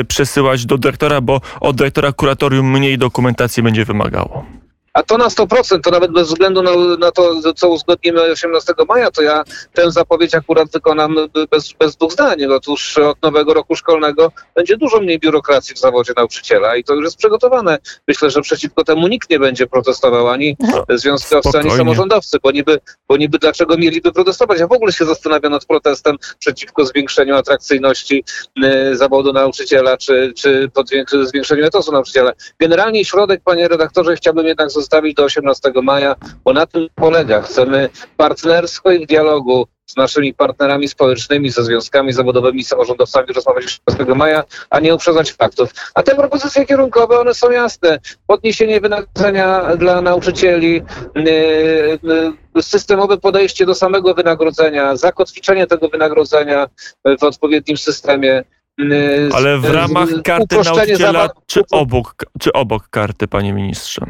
przesyłać 0.07 0.65
do 0.65 0.77
dyrektora, 0.77 1.21
bo 1.21 1.41
od 1.59 1.75
dyrektora 1.75 2.11
kuratorium 2.11 2.71
mniej 2.71 2.97
dokumentacji 2.97 3.63
będzie 3.63 3.85
wymagało. 3.85 4.45
A 4.93 5.03
to 5.03 5.17
na 5.17 5.27
100%, 5.27 5.81
to 5.81 5.91
nawet 5.91 6.11
bez 6.11 6.27
względu 6.27 6.61
na, 6.61 6.71
na 6.99 7.11
to, 7.11 7.53
co 7.55 7.69
uzgodnimy 7.69 8.21
18 8.21 8.73
maja, 8.87 9.11
to 9.11 9.21
ja 9.21 9.43
tę 9.73 9.91
zapowiedź 9.91 10.35
akurat 10.35 10.71
wykonam 10.71 11.15
bez, 11.51 11.73
bez 11.73 11.95
dwóch 11.95 12.11
zdań. 12.11 12.45
Otóż 12.45 12.97
od 12.97 13.21
nowego 13.21 13.53
roku 13.53 13.75
szkolnego 13.75 14.31
będzie 14.55 14.77
dużo 14.77 14.99
mniej 14.99 15.19
biurokracji 15.19 15.75
w 15.75 15.79
zawodzie 15.79 16.13
nauczyciela 16.17 16.75
i 16.75 16.83
to 16.83 16.93
już 16.93 17.03
jest 17.03 17.17
przygotowane. 17.17 17.77
Myślę, 18.07 18.29
że 18.29 18.41
przeciwko 18.41 18.83
temu 18.83 19.07
nikt 19.07 19.29
nie 19.29 19.39
będzie 19.39 19.67
protestował, 19.67 20.29
ani 20.29 20.57
no, 20.59 20.85
związkowcy, 20.97 21.49
Spokojnie. 21.49 21.69
ani 21.69 21.77
samorządowcy, 21.77 22.37
bo 22.43 22.51
niby, 22.51 22.79
bo 23.07 23.17
niby 23.17 23.39
dlaczego 23.39 23.77
mieliby 23.77 24.11
protestować? 24.11 24.59
Ja 24.59 24.67
w 24.67 24.71
ogóle 24.71 24.91
się 24.91 25.05
zastanawiam 25.05 25.51
nad 25.51 25.65
protestem 25.65 26.17
przeciwko 26.39 26.85
zwiększeniu 26.85 27.35
atrakcyjności 27.35 28.23
y, 28.63 28.97
zawodu 28.97 29.33
nauczyciela, 29.33 29.97
czy, 29.97 30.33
czy 30.37 30.69
zwiększeniu 31.23 31.65
etosu 31.65 31.91
nauczyciela. 31.91 32.31
Generalnie 32.59 33.05
środek, 33.05 33.41
panie 33.45 33.67
redaktorze, 33.67 34.15
chciałbym 34.15 34.45
jednak 34.47 34.71
zostawić 34.83 35.15
do 35.15 35.23
18 35.23 35.71
maja, 35.83 36.15
bo 36.43 36.53
na 36.53 36.65
tym 36.65 36.87
polega. 36.95 37.41
Chcemy 37.41 37.89
partnerstwo 38.17 38.91
i 38.91 39.07
dialogu 39.07 39.67
z 39.85 39.97
naszymi 39.97 40.33
partnerami 40.33 40.87
społecznymi, 40.87 41.49
ze 41.49 41.63
związkami 41.63 42.13
zawodowymi, 42.13 42.63
samorządowcami 42.63 43.27
rozmawiać 43.33 43.81
18 43.87 44.15
maja, 44.15 44.43
a 44.69 44.79
nie 44.79 44.95
uprzedzać 44.95 45.31
faktów. 45.31 45.69
A 45.93 46.03
te 46.03 46.15
propozycje 46.15 46.65
kierunkowe, 46.65 47.19
one 47.19 47.33
są 47.33 47.51
jasne. 47.51 47.99
Podniesienie 48.27 48.81
wynagrodzenia 48.81 49.75
dla 49.75 50.01
nauczycieli, 50.01 50.81
yy, 51.15 51.99
yy, 52.55 52.63
systemowe 52.63 53.17
podejście 53.17 53.65
do 53.65 53.75
samego 53.75 54.13
wynagrodzenia, 54.13 54.95
zakotwiczenie 54.95 55.67
tego 55.67 55.89
wynagrodzenia 55.89 56.67
w 57.19 57.23
odpowiednim 57.23 57.77
systemie, 57.77 58.43
y, 58.81 59.29
Ale 59.33 59.57
w 59.57 59.65
ramach 59.65 60.09
karty 60.23 60.55
nauczyciela, 60.65 61.29
czy 61.45 61.61
obok, 61.71 62.15
czy 62.39 62.53
obok 62.53 62.89
karty, 62.89 63.27
panie 63.27 63.53
ministrze? 63.53 64.05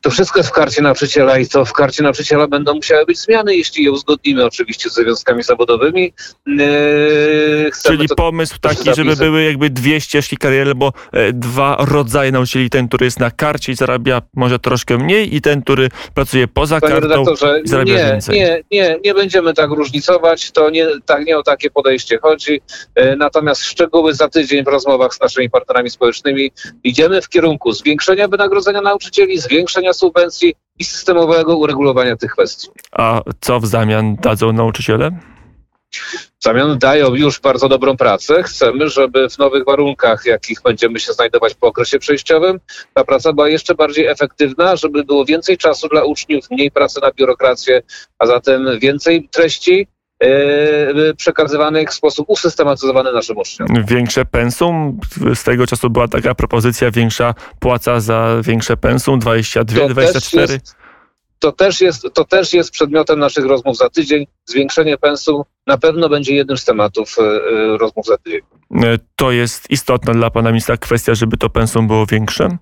To 0.00 0.10
wszystko 0.10 0.38
jest 0.38 0.48
w 0.48 0.52
karcie 0.52 0.82
nauczyciela 0.82 1.38
i 1.38 1.46
to 1.48 1.64
w 1.64 1.72
karcie 1.72 2.02
nauczyciela 2.02 2.48
będą 2.48 2.74
musiały 2.74 3.06
być 3.06 3.18
zmiany, 3.18 3.56
jeśli 3.56 3.84
je 3.84 3.92
uzgodnimy 3.92 4.44
oczywiście 4.44 4.90
ze 4.90 5.02
związkami 5.02 5.42
zawodowymi. 5.42 6.12
Yy, 6.46 7.70
Czyli 7.84 8.08
to 8.08 8.14
pomysł 8.14 8.58
taki, 8.60 8.76
zapisy. 8.76 8.94
żeby 8.94 9.16
były 9.16 9.42
jakby 9.42 9.70
dwie 9.70 10.00
ścieżki 10.00 10.36
kariery, 10.36 10.74
bo 10.74 10.92
e, 11.12 11.32
dwa 11.32 11.76
rodzaje 11.80 12.32
nauczycieli. 12.32 12.70
Ten, 12.70 12.88
który 12.88 13.04
jest 13.04 13.20
na 13.20 13.30
karcie 13.30 13.72
i 13.72 13.74
zarabia 13.74 14.22
może 14.34 14.58
troszkę 14.58 14.98
mniej 14.98 15.34
i 15.34 15.40
ten, 15.40 15.62
który 15.62 15.88
pracuje 16.14 16.48
poza 16.48 16.80
Panie 16.80 16.94
kartą 16.94 17.24
i 17.64 17.68
zarabia 17.68 17.96
nie, 17.96 18.04
więcej. 18.04 18.38
nie, 18.38 18.62
nie, 18.70 18.98
nie 19.04 19.14
będziemy 19.14 19.54
tak 19.54 19.70
różnicować, 19.70 20.50
to 20.50 20.70
nie, 20.70 20.86
tak, 21.06 21.24
nie 21.24 21.38
o 21.38 21.42
takie 21.42 21.70
podejście 21.70 22.18
chodzi. 22.18 22.60
E, 22.94 23.16
Natomiast 23.16 23.64
szczegóły 23.64 24.14
za 24.14 24.28
tydzień 24.28 24.64
w 24.64 24.68
rozmowach 24.68 25.14
z 25.14 25.20
naszymi 25.20 25.50
partnerami 25.50 25.90
społecznymi 25.90 26.52
idziemy 26.84 27.22
w 27.22 27.28
kierunku 27.28 27.72
zwiększenia 27.72 28.28
wynagrodzenia 28.28 28.80
nauczycieli, 28.80 29.38
zwiększenia 29.38 29.65
subwencji 29.92 30.54
i 30.78 30.84
systemowego 30.84 31.56
uregulowania 31.56 32.16
tych 32.16 32.32
kwestii. 32.32 32.68
A 32.92 33.20
co 33.40 33.60
w 33.60 33.66
zamian 33.66 34.16
dadzą 34.16 34.52
nauczyciele? 34.52 35.10
W 36.40 36.44
zamian 36.44 36.78
dają 36.78 37.14
już 37.14 37.40
bardzo 37.40 37.68
dobrą 37.68 37.96
pracę. 37.96 38.42
Chcemy, 38.42 38.88
żeby 38.88 39.28
w 39.28 39.38
nowych 39.38 39.64
warunkach, 39.64 40.26
jakich 40.26 40.62
będziemy 40.62 41.00
się 41.00 41.12
znajdować 41.12 41.54
po 41.54 41.66
okresie 41.66 41.98
przejściowym, 41.98 42.60
ta 42.94 43.04
praca 43.04 43.32
była 43.32 43.48
jeszcze 43.48 43.74
bardziej 43.74 44.06
efektywna, 44.06 44.76
żeby 44.76 45.04
było 45.04 45.24
więcej 45.24 45.58
czasu 45.58 45.88
dla 45.88 46.04
uczniów, 46.04 46.50
mniej 46.50 46.70
pracy 46.70 47.00
na 47.02 47.10
biurokrację, 47.10 47.82
a 48.18 48.26
zatem 48.26 48.78
więcej 48.78 49.28
treści 49.28 49.88
przekazywanych 51.16 51.90
w 51.90 51.94
sposób 51.94 52.26
usystematyzowany 52.28 53.12
naszym 53.12 53.36
uczniom. 53.36 53.68
Większe 53.86 54.24
pensum? 54.24 55.00
Z 55.34 55.44
tego 55.44 55.66
czasu 55.66 55.90
była 55.90 56.08
taka 56.08 56.34
propozycja, 56.34 56.90
większa 56.90 57.34
płaca 57.60 58.00
za 58.00 58.36
większe 58.42 58.76
pensum, 58.76 59.18
22, 59.18 59.80
To 59.80 59.86
też 59.86 59.92
24. 59.94 60.52
jest- 60.52 60.76
To 61.38 61.52
też, 61.52 61.80
jest, 61.80 62.06
to 62.14 62.24
też 62.24 62.52
jest 62.52 62.70
przedmiotem 62.70 63.18
naszych 63.18 63.44
rozmów 63.46 63.76
za 63.76 63.90
tydzień. 63.90 64.26
Zwiększenie 64.44 64.96
pensum 64.98 65.42
na 65.66 65.78
pewno 65.78 66.08
będzie 66.08 66.34
jednym 66.34 66.56
z 66.58 66.64
tematów 66.64 67.16
e, 67.18 67.22
e, 67.22 67.78
rozmów 67.78 68.06
za 68.06 68.18
tydzień. 68.18 68.40
E, 68.84 68.98
To 69.16 69.30
jest 69.30 69.70
istotna 69.70 70.12
dla 70.14 70.30
pana 70.30 70.50
ministra 70.50 70.76
kwestia, 70.76 71.14
żeby 71.14 71.36
to 71.36 71.50
pensum 71.50 71.86
było 71.86 72.06
większe? 72.06 72.58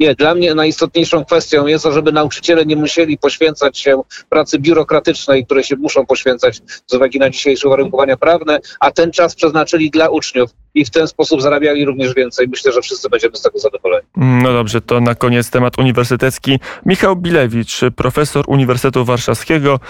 Nie, 0.00 0.14
dla 0.14 0.34
mnie 0.34 0.54
najistotniejszą 0.54 1.24
kwestią 1.24 1.66
jest 1.66 1.84
to, 1.84 1.92
żeby 1.92 2.12
nauczyciele 2.12 2.66
nie 2.66 2.76
musieli 2.76 3.18
poświęcać 3.18 3.78
się 3.78 4.02
pracy 4.28 4.58
biurokratycznej, 4.58 5.46
które 5.46 5.64
się 5.64 5.76
muszą 5.76 6.06
poświęcać 6.06 6.60
z 6.86 6.94
uwagi 6.94 7.18
na 7.18 7.30
dzisiejsze 7.30 7.68
uwarunkowania 7.68 8.16
prawne, 8.16 8.60
a 8.80 8.90
ten 8.90 9.12
czas 9.12 9.34
przeznaczyli 9.34 9.90
dla 9.90 10.08
uczniów 10.08 10.50
i 10.74 10.84
w 10.84 10.90
ten 10.90 11.08
sposób 11.08 11.42
zarabiali 11.42 11.84
również 11.84 12.14
więcej. 12.14 12.48
Myślę, 12.48 12.72
że 12.72 12.82
wszyscy 12.82 13.08
będziemy 13.08 13.36
z 13.36 13.42
tego 13.42 13.58
zadowoleni. 13.58 14.06
No 14.16 14.52
dobrze, 14.52 14.80
to 14.80 15.00
na 15.00 15.14
koniec 15.14 15.50
temat 15.50 15.78
uniwersytecki. 15.78 16.58
Michał 16.86 17.16
Bilewicz, 17.16 17.80
profesor 17.96 18.44
Uniwersytetu 18.48 19.04
Warszawskiego, 19.04 19.80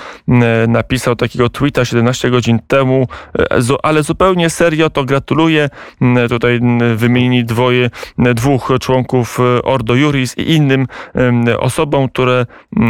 napisał 0.68 1.16
takiego 1.16 1.48
tweeta 1.48 1.84
17 1.84 2.30
godzin 2.30 2.58
temu, 2.68 3.06
e, 3.38 3.76
ale 3.82 4.02
zupełnie 4.02 4.50
serio 4.50 4.90
to 4.90 5.04
gratuluję. 5.04 5.68
Tutaj 6.28 6.54
m, 6.54 6.96
wymienili 6.96 7.44
dwoje, 7.44 7.90
dwóch 8.18 8.72
członków 8.80 9.38
e, 9.40 9.62
Ordo 9.80 9.94
Juris 9.94 10.38
i 10.38 10.52
innym 10.52 10.86
osobom, 11.58 12.08
które 12.08 12.46
e, 12.76 12.86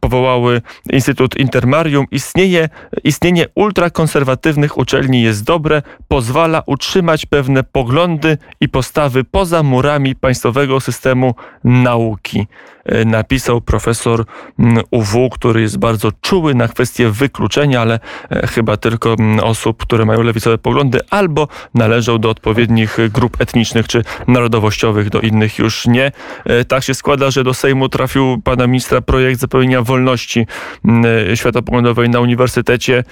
powołały 0.00 0.62
Instytut 0.90 1.36
Intermarium. 1.36 2.06
Istnieje, 2.10 2.68
istnienie 3.04 3.46
ultrakonserwatywnych 3.54 4.78
uczelni 4.78 5.22
jest 5.22 5.44
dobre, 5.44 5.82
pozwala 6.08 6.62
utrzymać 6.66 7.26
pewne 7.26 7.62
poglądy 7.62 8.38
i 8.60 8.68
postawy 8.68 9.24
poza 9.24 9.62
murami 9.62 10.14
państwowego 10.14 10.80
systemu 10.80 11.34
nauki. 11.64 12.46
E, 12.88 13.04
Napisał 13.04 13.60
profesor 13.60 14.24
mm, 14.58 14.84
UW, 14.90 15.30
który 15.30 15.60
jest 15.60 15.78
bardzo 15.78 16.12
czuły 16.20 16.54
na 16.54 16.68
kwestie 16.68 17.10
wykluczenia, 17.10 17.80
ale 17.80 18.00
e, 18.30 18.46
chyba 18.46 18.76
tylko 18.76 19.12
mm, 19.12 19.40
osób, 19.40 19.82
które 19.82 20.04
mają 20.04 20.22
lewicowe 20.22 20.58
poglądy 20.58 21.00
albo 21.10 21.48
należą 21.74 22.18
do 22.18 22.30
odpowiednich 22.30 22.98
grup 23.12 23.40
etnicznych 23.40 23.88
czy 23.88 24.04
narodowościowych, 24.28 25.10
do 25.10 25.20
innych 25.20 25.58
już 25.58 25.86
nie. 25.86 26.12
E, 26.44 26.64
Tak 26.64 26.84
się 26.84 26.94
składa, 26.94 27.30
że 27.30 27.44
do 27.44 27.54
Sejmu 27.54 27.88
trafił 27.88 28.40
pana 28.44 28.66
ministra 28.66 29.00
projekt 29.00 29.40
zapewnienia 29.40 29.82
wolności 29.82 30.46
mm, 30.84 31.30
e, 31.32 31.36
światopoglądowej 31.36 32.08
na 32.08 32.20
uniwersytecie. 32.20 33.04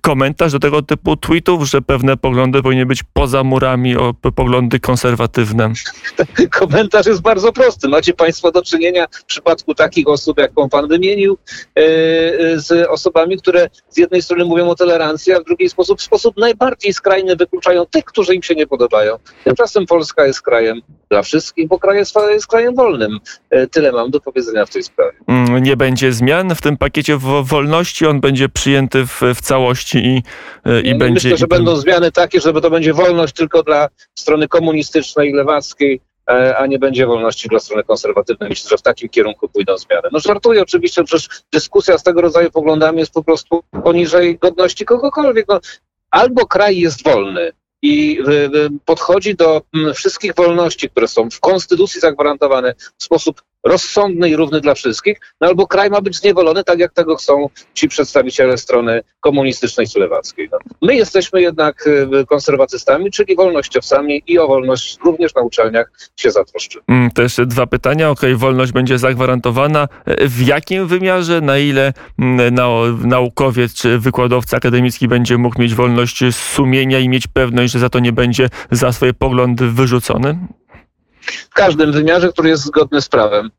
Komentarz 0.00 0.52
do 0.52 0.58
tego 0.58 0.82
typu 0.82 1.16
tweetów, 1.16 1.68
że 1.70 1.82
pewne 1.82 2.16
poglądy 2.16 2.62
powinny 2.62 2.86
być 2.86 3.02
poza 3.12 3.44
murami, 3.44 3.96
o 3.96 4.14
poglądy 4.14 4.80
konserwatywne. 4.80 5.72
Komentarz 6.60 7.06
jest 7.06 7.22
bardzo 7.22 7.52
prosty. 7.52 7.88
Macie 7.88 8.14
Państwo 8.14 8.52
do 8.52 8.62
czynienia 8.62 9.07
w 9.12 9.24
przypadku 9.24 9.74
takich 9.74 10.08
osób, 10.08 10.38
jaką 10.38 10.68
Pan 10.68 10.88
wymienił, 10.88 11.38
e, 11.76 11.80
e, 11.80 12.60
z 12.60 12.88
osobami, 12.88 13.38
które 13.38 13.68
z 13.88 13.96
jednej 13.98 14.22
strony 14.22 14.44
mówią 14.44 14.68
o 14.68 14.74
tolerancji, 14.74 15.32
a 15.32 15.40
w 15.40 15.44
drugiej 15.44 15.68
sposób 15.68 15.98
w 15.98 16.02
sposób 16.02 16.36
najbardziej 16.36 16.92
skrajny 16.92 17.36
wykluczają 17.36 17.86
tych, 17.86 18.04
którzy 18.04 18.34
im 18.34 18.42
się 18.42 18.54
nie 18.54 18.66
podobają. 18.66 19.16
Tymczasem 19.44 19.86
Polska 19.86 20.26
jest 20.26 20.42
krajem 20.42 20.80
dla 21.10 21.22
wszystkich, 21.22 21.68
bo 21.68 21.78
kraj 21.78 21.96
jest, 21.96 22.14
jest 22.30 22.46
krajem 22.46 22.74
wolnym. 22.74 23.18
E, 23.50 23.66
Tyle 23.66 23.92
mam 23.92 24.10
do 24.10 24.20
powiedzenia 24.20 24.66
w 24.66 24.70
tej 24.70 24.82
sprawie. 24.82 25.18
Mm, 25.26 25.62
Nie 25.62 25.76
będzie 25.76 26.12
zmian 26.12 26.54
w 26.54 26.62
tym 26.62 26.76
pakiecie 26.76 27.16
wo- 27.16 27.44
wolności, 27.44 28.06
on 28.06 28.20
będzie 28.20 28.48
przyjęty 28.48 29.06
w, 29.06 29.20
w 29.34 29.40
całości 29.40 29.98
i, 29.98 30.22
i 30.84 30.94
będzie. 30.94 31.14
Myślę, 31.14 31.36
że 31.36 31.46
będą 31.46 31.76
zmiany 31.76 32.12
takie, 32.12 32.40
żeby 32.40 32.60
to 32.60 32.70
będzie 32.70 32.94
wolność 32.94 33.34
tylko 33.34 33.62
dla 33.62 33.88
strony 34.14 34.48
komunistycznej, 34.48 35.32
lewackiej, 35.32 36.00
a 36.56 36.66
nie 36.66 36.78
będzie 36.78 37.06
wolności 37.06 37.48
dla 37.48 37.58
strony 37.58 37.84
konserwatywnej. 37.84 38.48
Myślę, 38.48 38.70
że 38.70 38.78
w 38.78 38.82
takim 38.82 39.08
kierunku 39.08 39.48
pójdą 39.48 39.78
zmiany. 39.78 40.08
No 40.12 40.18
żartuję 40.18 40.62
oczywiście, 40.62 41.04
przecież 41.04 41.28
dyskusja 41.52 41.98
z 41.98 42.02
tego 42.02 42.20
rodzaju 42.20 42.50
poglądami 42.50 42.98
jest 42.98 43.12
po 43.12 43.24
prostu 43.24 43.62
poniżej 43.84 44.38
godności 44.38 44.84
kogokolwiek. 44.84 45.48
No, 45.48 45.60
albo 46.10 46.46
kraj 46.46 46.78
jest 46.78 47.04
wolny 47.04 47.52
i 47.82 48.20
y, 48.20 48.32
y, 48.32 48.70
podchodzi 48.84 49.34
do 49.34 49.62
mm, 49.74 49.94
wszystkich 49.94 50.34
wolności, 50.34 50.90
które 50.90 51.08
są 51.08 51.30
w 51.30 51.40
konstytucji 51.40 52.00
zagwarantowane 52.00 52.74
w 52.98 53.04
sposób 53.04 53.42
rozsądny 53.66 54.28
i 54.28 54.36
równy 54.36 54.60
dla 54.60 54.74
wszystkich, 54.74 55.20
no 55.40 55.48
albo 55.48 55.66
kraj 55.66 55.90
ma 55.90 56.00
być 56.00 56.16
zniewolony, 56.16 56.64
tak 56.64 56.78
jak 56.78 56.92
tego 56.92 57.16
chcą 57.16 57.48
ci 57.74 57.88
przedstawiciele 57.88 58.58
strony 58.58 59.02
komunistycznej 59.20 59.86
czy 59.88 59.98
lewackiej. 59.98 60.48
No. 60.52 60.58
My 60.82 60.94
jesteśmy 60.94 61.42
jednak 61.42 61.86
y, 61.86 62.26
konserwatystami, 62.26 63.10
czyli 63.10 63.36
wolnościowcami 63.36 64.22
i 64.26 64.38
o 64.38 64.48
wolność 64.48 64.98
również 65.04 65.34
na 65.34 65.42
uczelniach 65.42 65.92
się 66.16 66.30
zatroszczymy. 66.30 66.84
Mm, 66.88 67.10
jeszcze 67.18 67.46
dwa 67.46 67.66
pytania. 67.66 68.10
Okej, 68.10 68.36
wolność 68.36 68.72
będzie 68.72 68.98
zagwarantowana. 68.98 69.88
W 70.06 70.46
jakim 70.46 70.86
wymiarze, 70.86 71.40
na 71.40 71.58
ile 71.58 71.92
mm, 72.18 72.54
nau- 72.54 73.06
naukowiec 73.06 73.74
czy 73.74 73.98
wykładowca 73.98 74.56
akademicki 74.56 75.08
będzie 75.08 75.38
mógł 75.38 75.60
mieć 75.60 75.74
wolność 75.74 76.22
sumienia 76.30 76.98
i 76.98 77.08
mieć 77.08 77.26
pewność, 77.26 77.72
że 77.72 77.78
za 77.78 77.88
to 77.88 77.98
nie 77.98 78.12
będzie 78.12 78.48
za 78.70 78.92
swoje 78.92 79.14
poglądy 79.14 79.70
wyrzucony? 79.70 80.38
W 81.32 81.54
każdym 81.54 81.92
wymiarze, 81.92 82.32
który 82.32 82.48
jest 82.48 82.64
zgodny 82.64 83.02
z 83.02 83.08
prawem. 83.08 83.50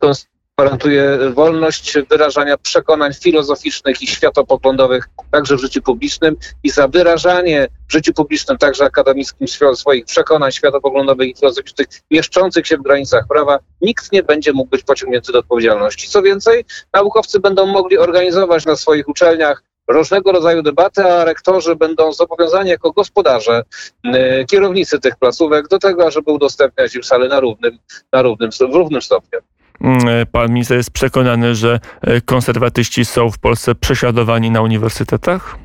Kons- 0.00 0.26
Gwarantuje 0.58 1.18
wolność 1.34 1.98
wyrażania 2.10 2.56
przekonań 2.56 3.14
filozoficznych 3.14 4.02
i 4.02 4.06
światopoglądowych 4.06 5.08
także 5.30 5.56
w 5.56 5.60
życiu 5.60 5.82
publicznym 5.82 6.36
i 6.62 6.70
za 6.70 6.88
wyrażanie 6.88 7.68
w 7.88 7.92
życiu 7.92 8.12
publicznym, 8.12 8.58
także 8.58 8.84
akademickim 8.84 9.46
swo- 9.46 9.76
swoich 9.76 10.04
przekonań 10.04 10.52
światopoglądowych 10.52 11.28
i 11.28 11.34
filozoficznych 11.34 11.86
mieszczących 12.10 12.66
się 12.66 12.76
w 12.76 12.82
granicach 12.82 13.24
prawa, 13.28 13.58
nikt 13.80 14.12
nie 14.12 14.22
będzie 14.22 14.52
mógł 14.52 14.70
być 14.70 14.82
pociągnięty 14.82 15.32
do 15.32 15.38
odpowiedzialności. 15.38 16.08
Co 16.08 16.22
więcej, 16.22 16.64
naukowcy 16.94 17.40
będą 17.40 17.66
mogli 17.66 17.98
organizować 17.98 18.66
na 18.66 18.76
swoich 18.76 19.08
uczelniach 19.08 19.62
różnego 19.92 20.32
rodzaju 20.32 20.62
debaty, 20.62 21.04
a 21.04 21.24
rektorzy 21.24 21.76
będą 21.76 22.12
zobowiązani 22.12 22.70
jako 22.70 22.92
gospodarze, 22.92 23.62
y, 24.06 24.44
kierownicy 24.50 24.98
tych 24.98 25.16
placówek 25.16 25.68
do 25.68 25.78
tego, 25.78 26.06
ażeby 26.06 26.32
udostępniać 26.32 26.94
im 26.94 27.04
sale 27.04 27.28
na 27.28 27.40
równym, 27.40 27.78
na 28.12 28.22
równym, 28.22 28.50
w 28.52 28.74
równym 28.74 29.02
stopniu. 29.02 29.38
Mm, 29.80 30.08
e, 30.08 30.26
Pan 30.26 30.52
minister 30.52 30.76
jest 30.76 30.90
przekonany, 30.90 31.54
że 31.54 31.80
e, 32.00 32.20
konserwatyści 32.20 33.04
są 33.04 33.30
w 33.30 33.38
Polsce 33.38 33.74
prześladowani 33.74 34.50
na 34.50 34.62
uniwersytetach? 34.62 35.56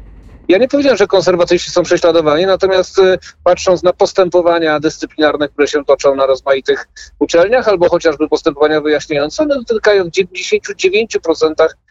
Ja 0.48 0.58
nie 0.58 0.67
powiedziałem, 0.67 0.98
że 0.98 1.08
konserwatyści 1.08 1.72
są 1.72 1.84
prześladowani, 1.84 2.46
natomiast 2.46 3.01
patrząc 3.44 3.84
na 3.84 3.94
postępowania 3.94 4.79
dyscyplinarne, 4.79 5.50
które 5.50 5.67
się 5.67 5.86
toczą 5.86 6.15
na 6.15 6.25
rozmaitych 6.25 6.88
uczelniach, 7.20 7.67
albo 7.67 7.89
chociażby 7.89 8.29
postępowania 8.29 8.82
wyjaśniające, 8.82 9.44
one 9.44 9.55
dotykają 9.55 10.03
w 10.03 10.08
99% 10.08 11.62
y, 11.62 11.63
y, 11.63 11.85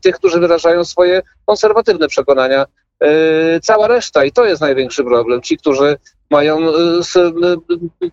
tych, 0.00 0.14
którzy 0.16 0.40
wyrażają 0.40 0.84
swoje 0.84 1.22
konserwatywne 1.46 2.08
przekonania. 2.08 2.66
Y, 3.04 3.60
Cała 3.62 3.88
reszta, 3.88 4.24
i 4.24 4.32
to 4.32 4.44
jest 4.44 4.60
największy 4.60 5.04
problem, 5.04 5.42
ci, 5.42 5.58
którzy 5.58 5.96
mają 6.30 6.58
e, 6.58 6.70
m, 7.20 7.60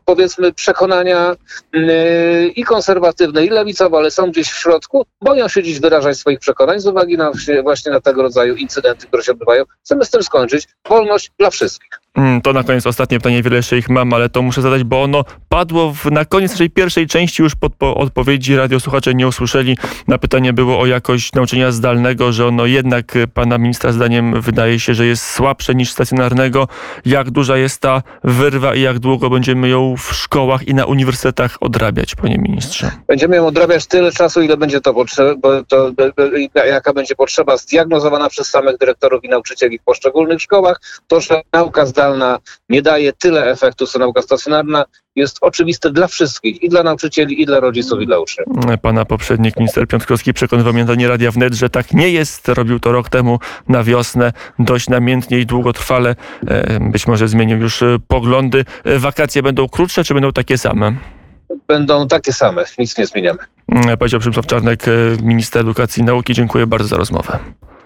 powiedzmy 0.06 0.54
przekonania 0.54 1.36
e, 1.74 2.48
i 2.48 2.64
konserwatywne, 2.64 3.46
i 3.46 3.50
lewicowe, 3.50 3.98
ale 3.98 4.12
są 4.12 4.32
gdzieś 4.32 4.48
w 4.50 4.60
środku, 4.60 5.06
boją 5.22 5.48
się 5.48 5.64
dziś 5.64 5.80
wyrażać 5.80 6.18
swoich 6.18 6.40
przekonań 6.40 6.80
z 6.80 6.88
uwagi 6.88 7.18
na 7.18 7.32
właśnie- 7.64 7.92
na 7.92 8.02
tego 8.02 8.22
rodzaju 8.22 8.56
incydenty, 8.56 9.08
które 9.08 9.24
się 9.24 9.32
odbywają. 9.32 9.64
Chcemy 9.86 10.06
z 10.06 10.10
tym 10.10 10.24
skończyć. 10.24 10.68
Wolność 10.90 11.32
dla 11.40 11.50
wszystkich. 11.50 11.90
Mm, 12.16 12.42
To 12.42 12.54
na 12.54 12.64
koniec 12.64 12.88
ostatnie 12.88 13.18
pytanie, 13.20 13.44
wiele 13.44 13.56
jeszcze 13.56 13.78
ich 13.78 13.90
mam, 13.90 14.14
ale 14.14 14.30
to 14.30 14.42
muszę 14.42 14.62
zadać, 14.62 14.84
bo 14.84 15.04
ono 15.04 15.24
padło 15.50 15.94
w, 15.94 16.12
na 16.12 16.26
koniec 16.26 16.52
naszej 16.52 16.70
pierwszej 16.70 17.08
części, 17.08 17.44
już 17.44 17.56
pod 17.56 17.76
po 17.76 17.96
odpowiedzi 17.96 18.56
radiosłuchacze 18.56 19.14
nie 19.16 19.28
usłyszeli. 19.28 19.78
Na 20.08 20.18
pytanie 20.18 20.54
było 20.54 20.80
o 20.80 20.86
jakość 20.86 21.34
nauczania 21.34 21.72
zdalnego, 21.72 22.32
że 22.32 22.48
ono 22.48 22.66
jednak 22.66 23.14
pana 23.34 23.58
ministra 23.58 23.92
zdaniem 23.92 24.42
wydaje 24.42 24.80
się, 24.80 24.94
że 24.94 25.06
jest 25.06 25.26
słabsze 25.26 25.76
niż 25.76 25.92
stacjonarnego. 25.92 26.68
Jak 27.06 27.32
duża 27.32 27.58
jest 27.58 27.82
ta 27.82 28.01
wyrwa 28.24 28.76
i 28.76 28.82
jak 28.82 29.00
długo 29.00 29.30
będziemy 29.30 29.70
ją 29.70 29.96
w 29.98 30.16
szkołach 30.16 30.68
i 30.68 30.74
na 30.74 30.86
uniwersytetach 30.86 31.58
odrabiać, 31.60 32.16
panie 32.16 32.38
ministrze? 32.38 32.92
Będziemy 33.08 33.36
ją 33.36 33.48
odrabiać 33.48 33.88
tyle 33.88 34.12
czasu, 34.12 34.42
ile 34.42 34.58
będzie 34.58 34.82
to 34.82 34.94
potrzeba, 34.94 35.50
jaka 36.56 36.94
będzie 36.94 37.16
potrzeba 37.16 37.58
zdiagnozowana 37.58 38.30
przez 38.30 38.50
samych 38.50 38.78
dyrektorów 38.78 39.24
i 39.24 39.30
nauczycieli 39.30 39.80
w 39.80 39.84
poszczególnych 39.84 40.42
szkołach. 40.42 40.82
To, 41.08 41.22
że 41.22 41.42
nauka 41.54 41.86
zdalna 41.86 42.40
nie 42.70 42.82
daje 42.82 43.14
tyle 43.14 43.52
efektu, 43.52 43.88
co 43.88 44.00
nauka 44.00 44.22
stacjonarna, 44.22 44.86
jest 45.16 45.38
oczywiste 45.42 45.92
dla 45.92 46.08
wszystkich, 46.08 46.64
i 46.64 46.70
dla 46.70 46.84
nauczycieli, 46.84 47.42
i 47.42 47.46
dla 47.46 47.60
rodziców, 47.60 48.02
i 48.02 48.06
dla 48.06 48.20
uczniów. 48.20 48.48
Pana 48.82 49.06
poprzednik, 49.06 49.58
minister 49.58 49.88
Piątkowski, 49.88 50.34
przekonywał 50.34 50.74
mnie 50.74 50.86
nie 50.98 51.08
Radia 51.08 51.32
Wnet, 51.32 51.54
że 51.54 51.70
tak 51.70 51.94
nie 51.94 52.10
jest. 52.10 52.48
Robił 52.48 52.80
to 52.80 52.92
rok 52.92 53.10
temu 53.10 53.40
na 53.68 53.84
wiosnę, 53.84 54.34
dość 54.60 54.90
namiętnie 54.90 55.40
i 55.40 55.46
długotrwale. 55.46 56.16
E, 56.48 56.80
Być 56.92 57.08
może 57.08 57.28
zmienił 57.28 57.58
już 57.58 57.82
e, 57.84 57.98
poglądy. 58.08 58.66
E, 58.84 59.00
Wakacje 59.00 59.44
będą 59.44 59.70
krótsze, 59.70 60.04
czy 60.04 60.14
będą 60.14 60.32
takie 60.32 60.58
same? 60.58 60.96
Będą 61.68 62.08
takie 62.08 62.34
same, 62.34 62.66
nic 62.78 62.98
nie 62.98 63.06
zmieniamy. 63.06 63.40
Powiedział 64.00 64.20
Przemysław 64.20 64.46
Czarnek, 64.46 64.86
minister 65.24 65.62
edukacji 65.62 66.02
i 66.02 66.06
nauki. 66.06 66.34
Dziękuję 66.34 66.68
bardzo 66.68 66.88
za 66.88 66.98
rozmowę. 66.98 67.40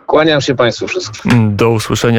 Kłaniam 0.06 0.42
się 0.42 0.56
Państwu 0.56 0.88
wszystkim. 0.88 1.56
Do 1.56 1.70
usłyszenia. 1.70 2.14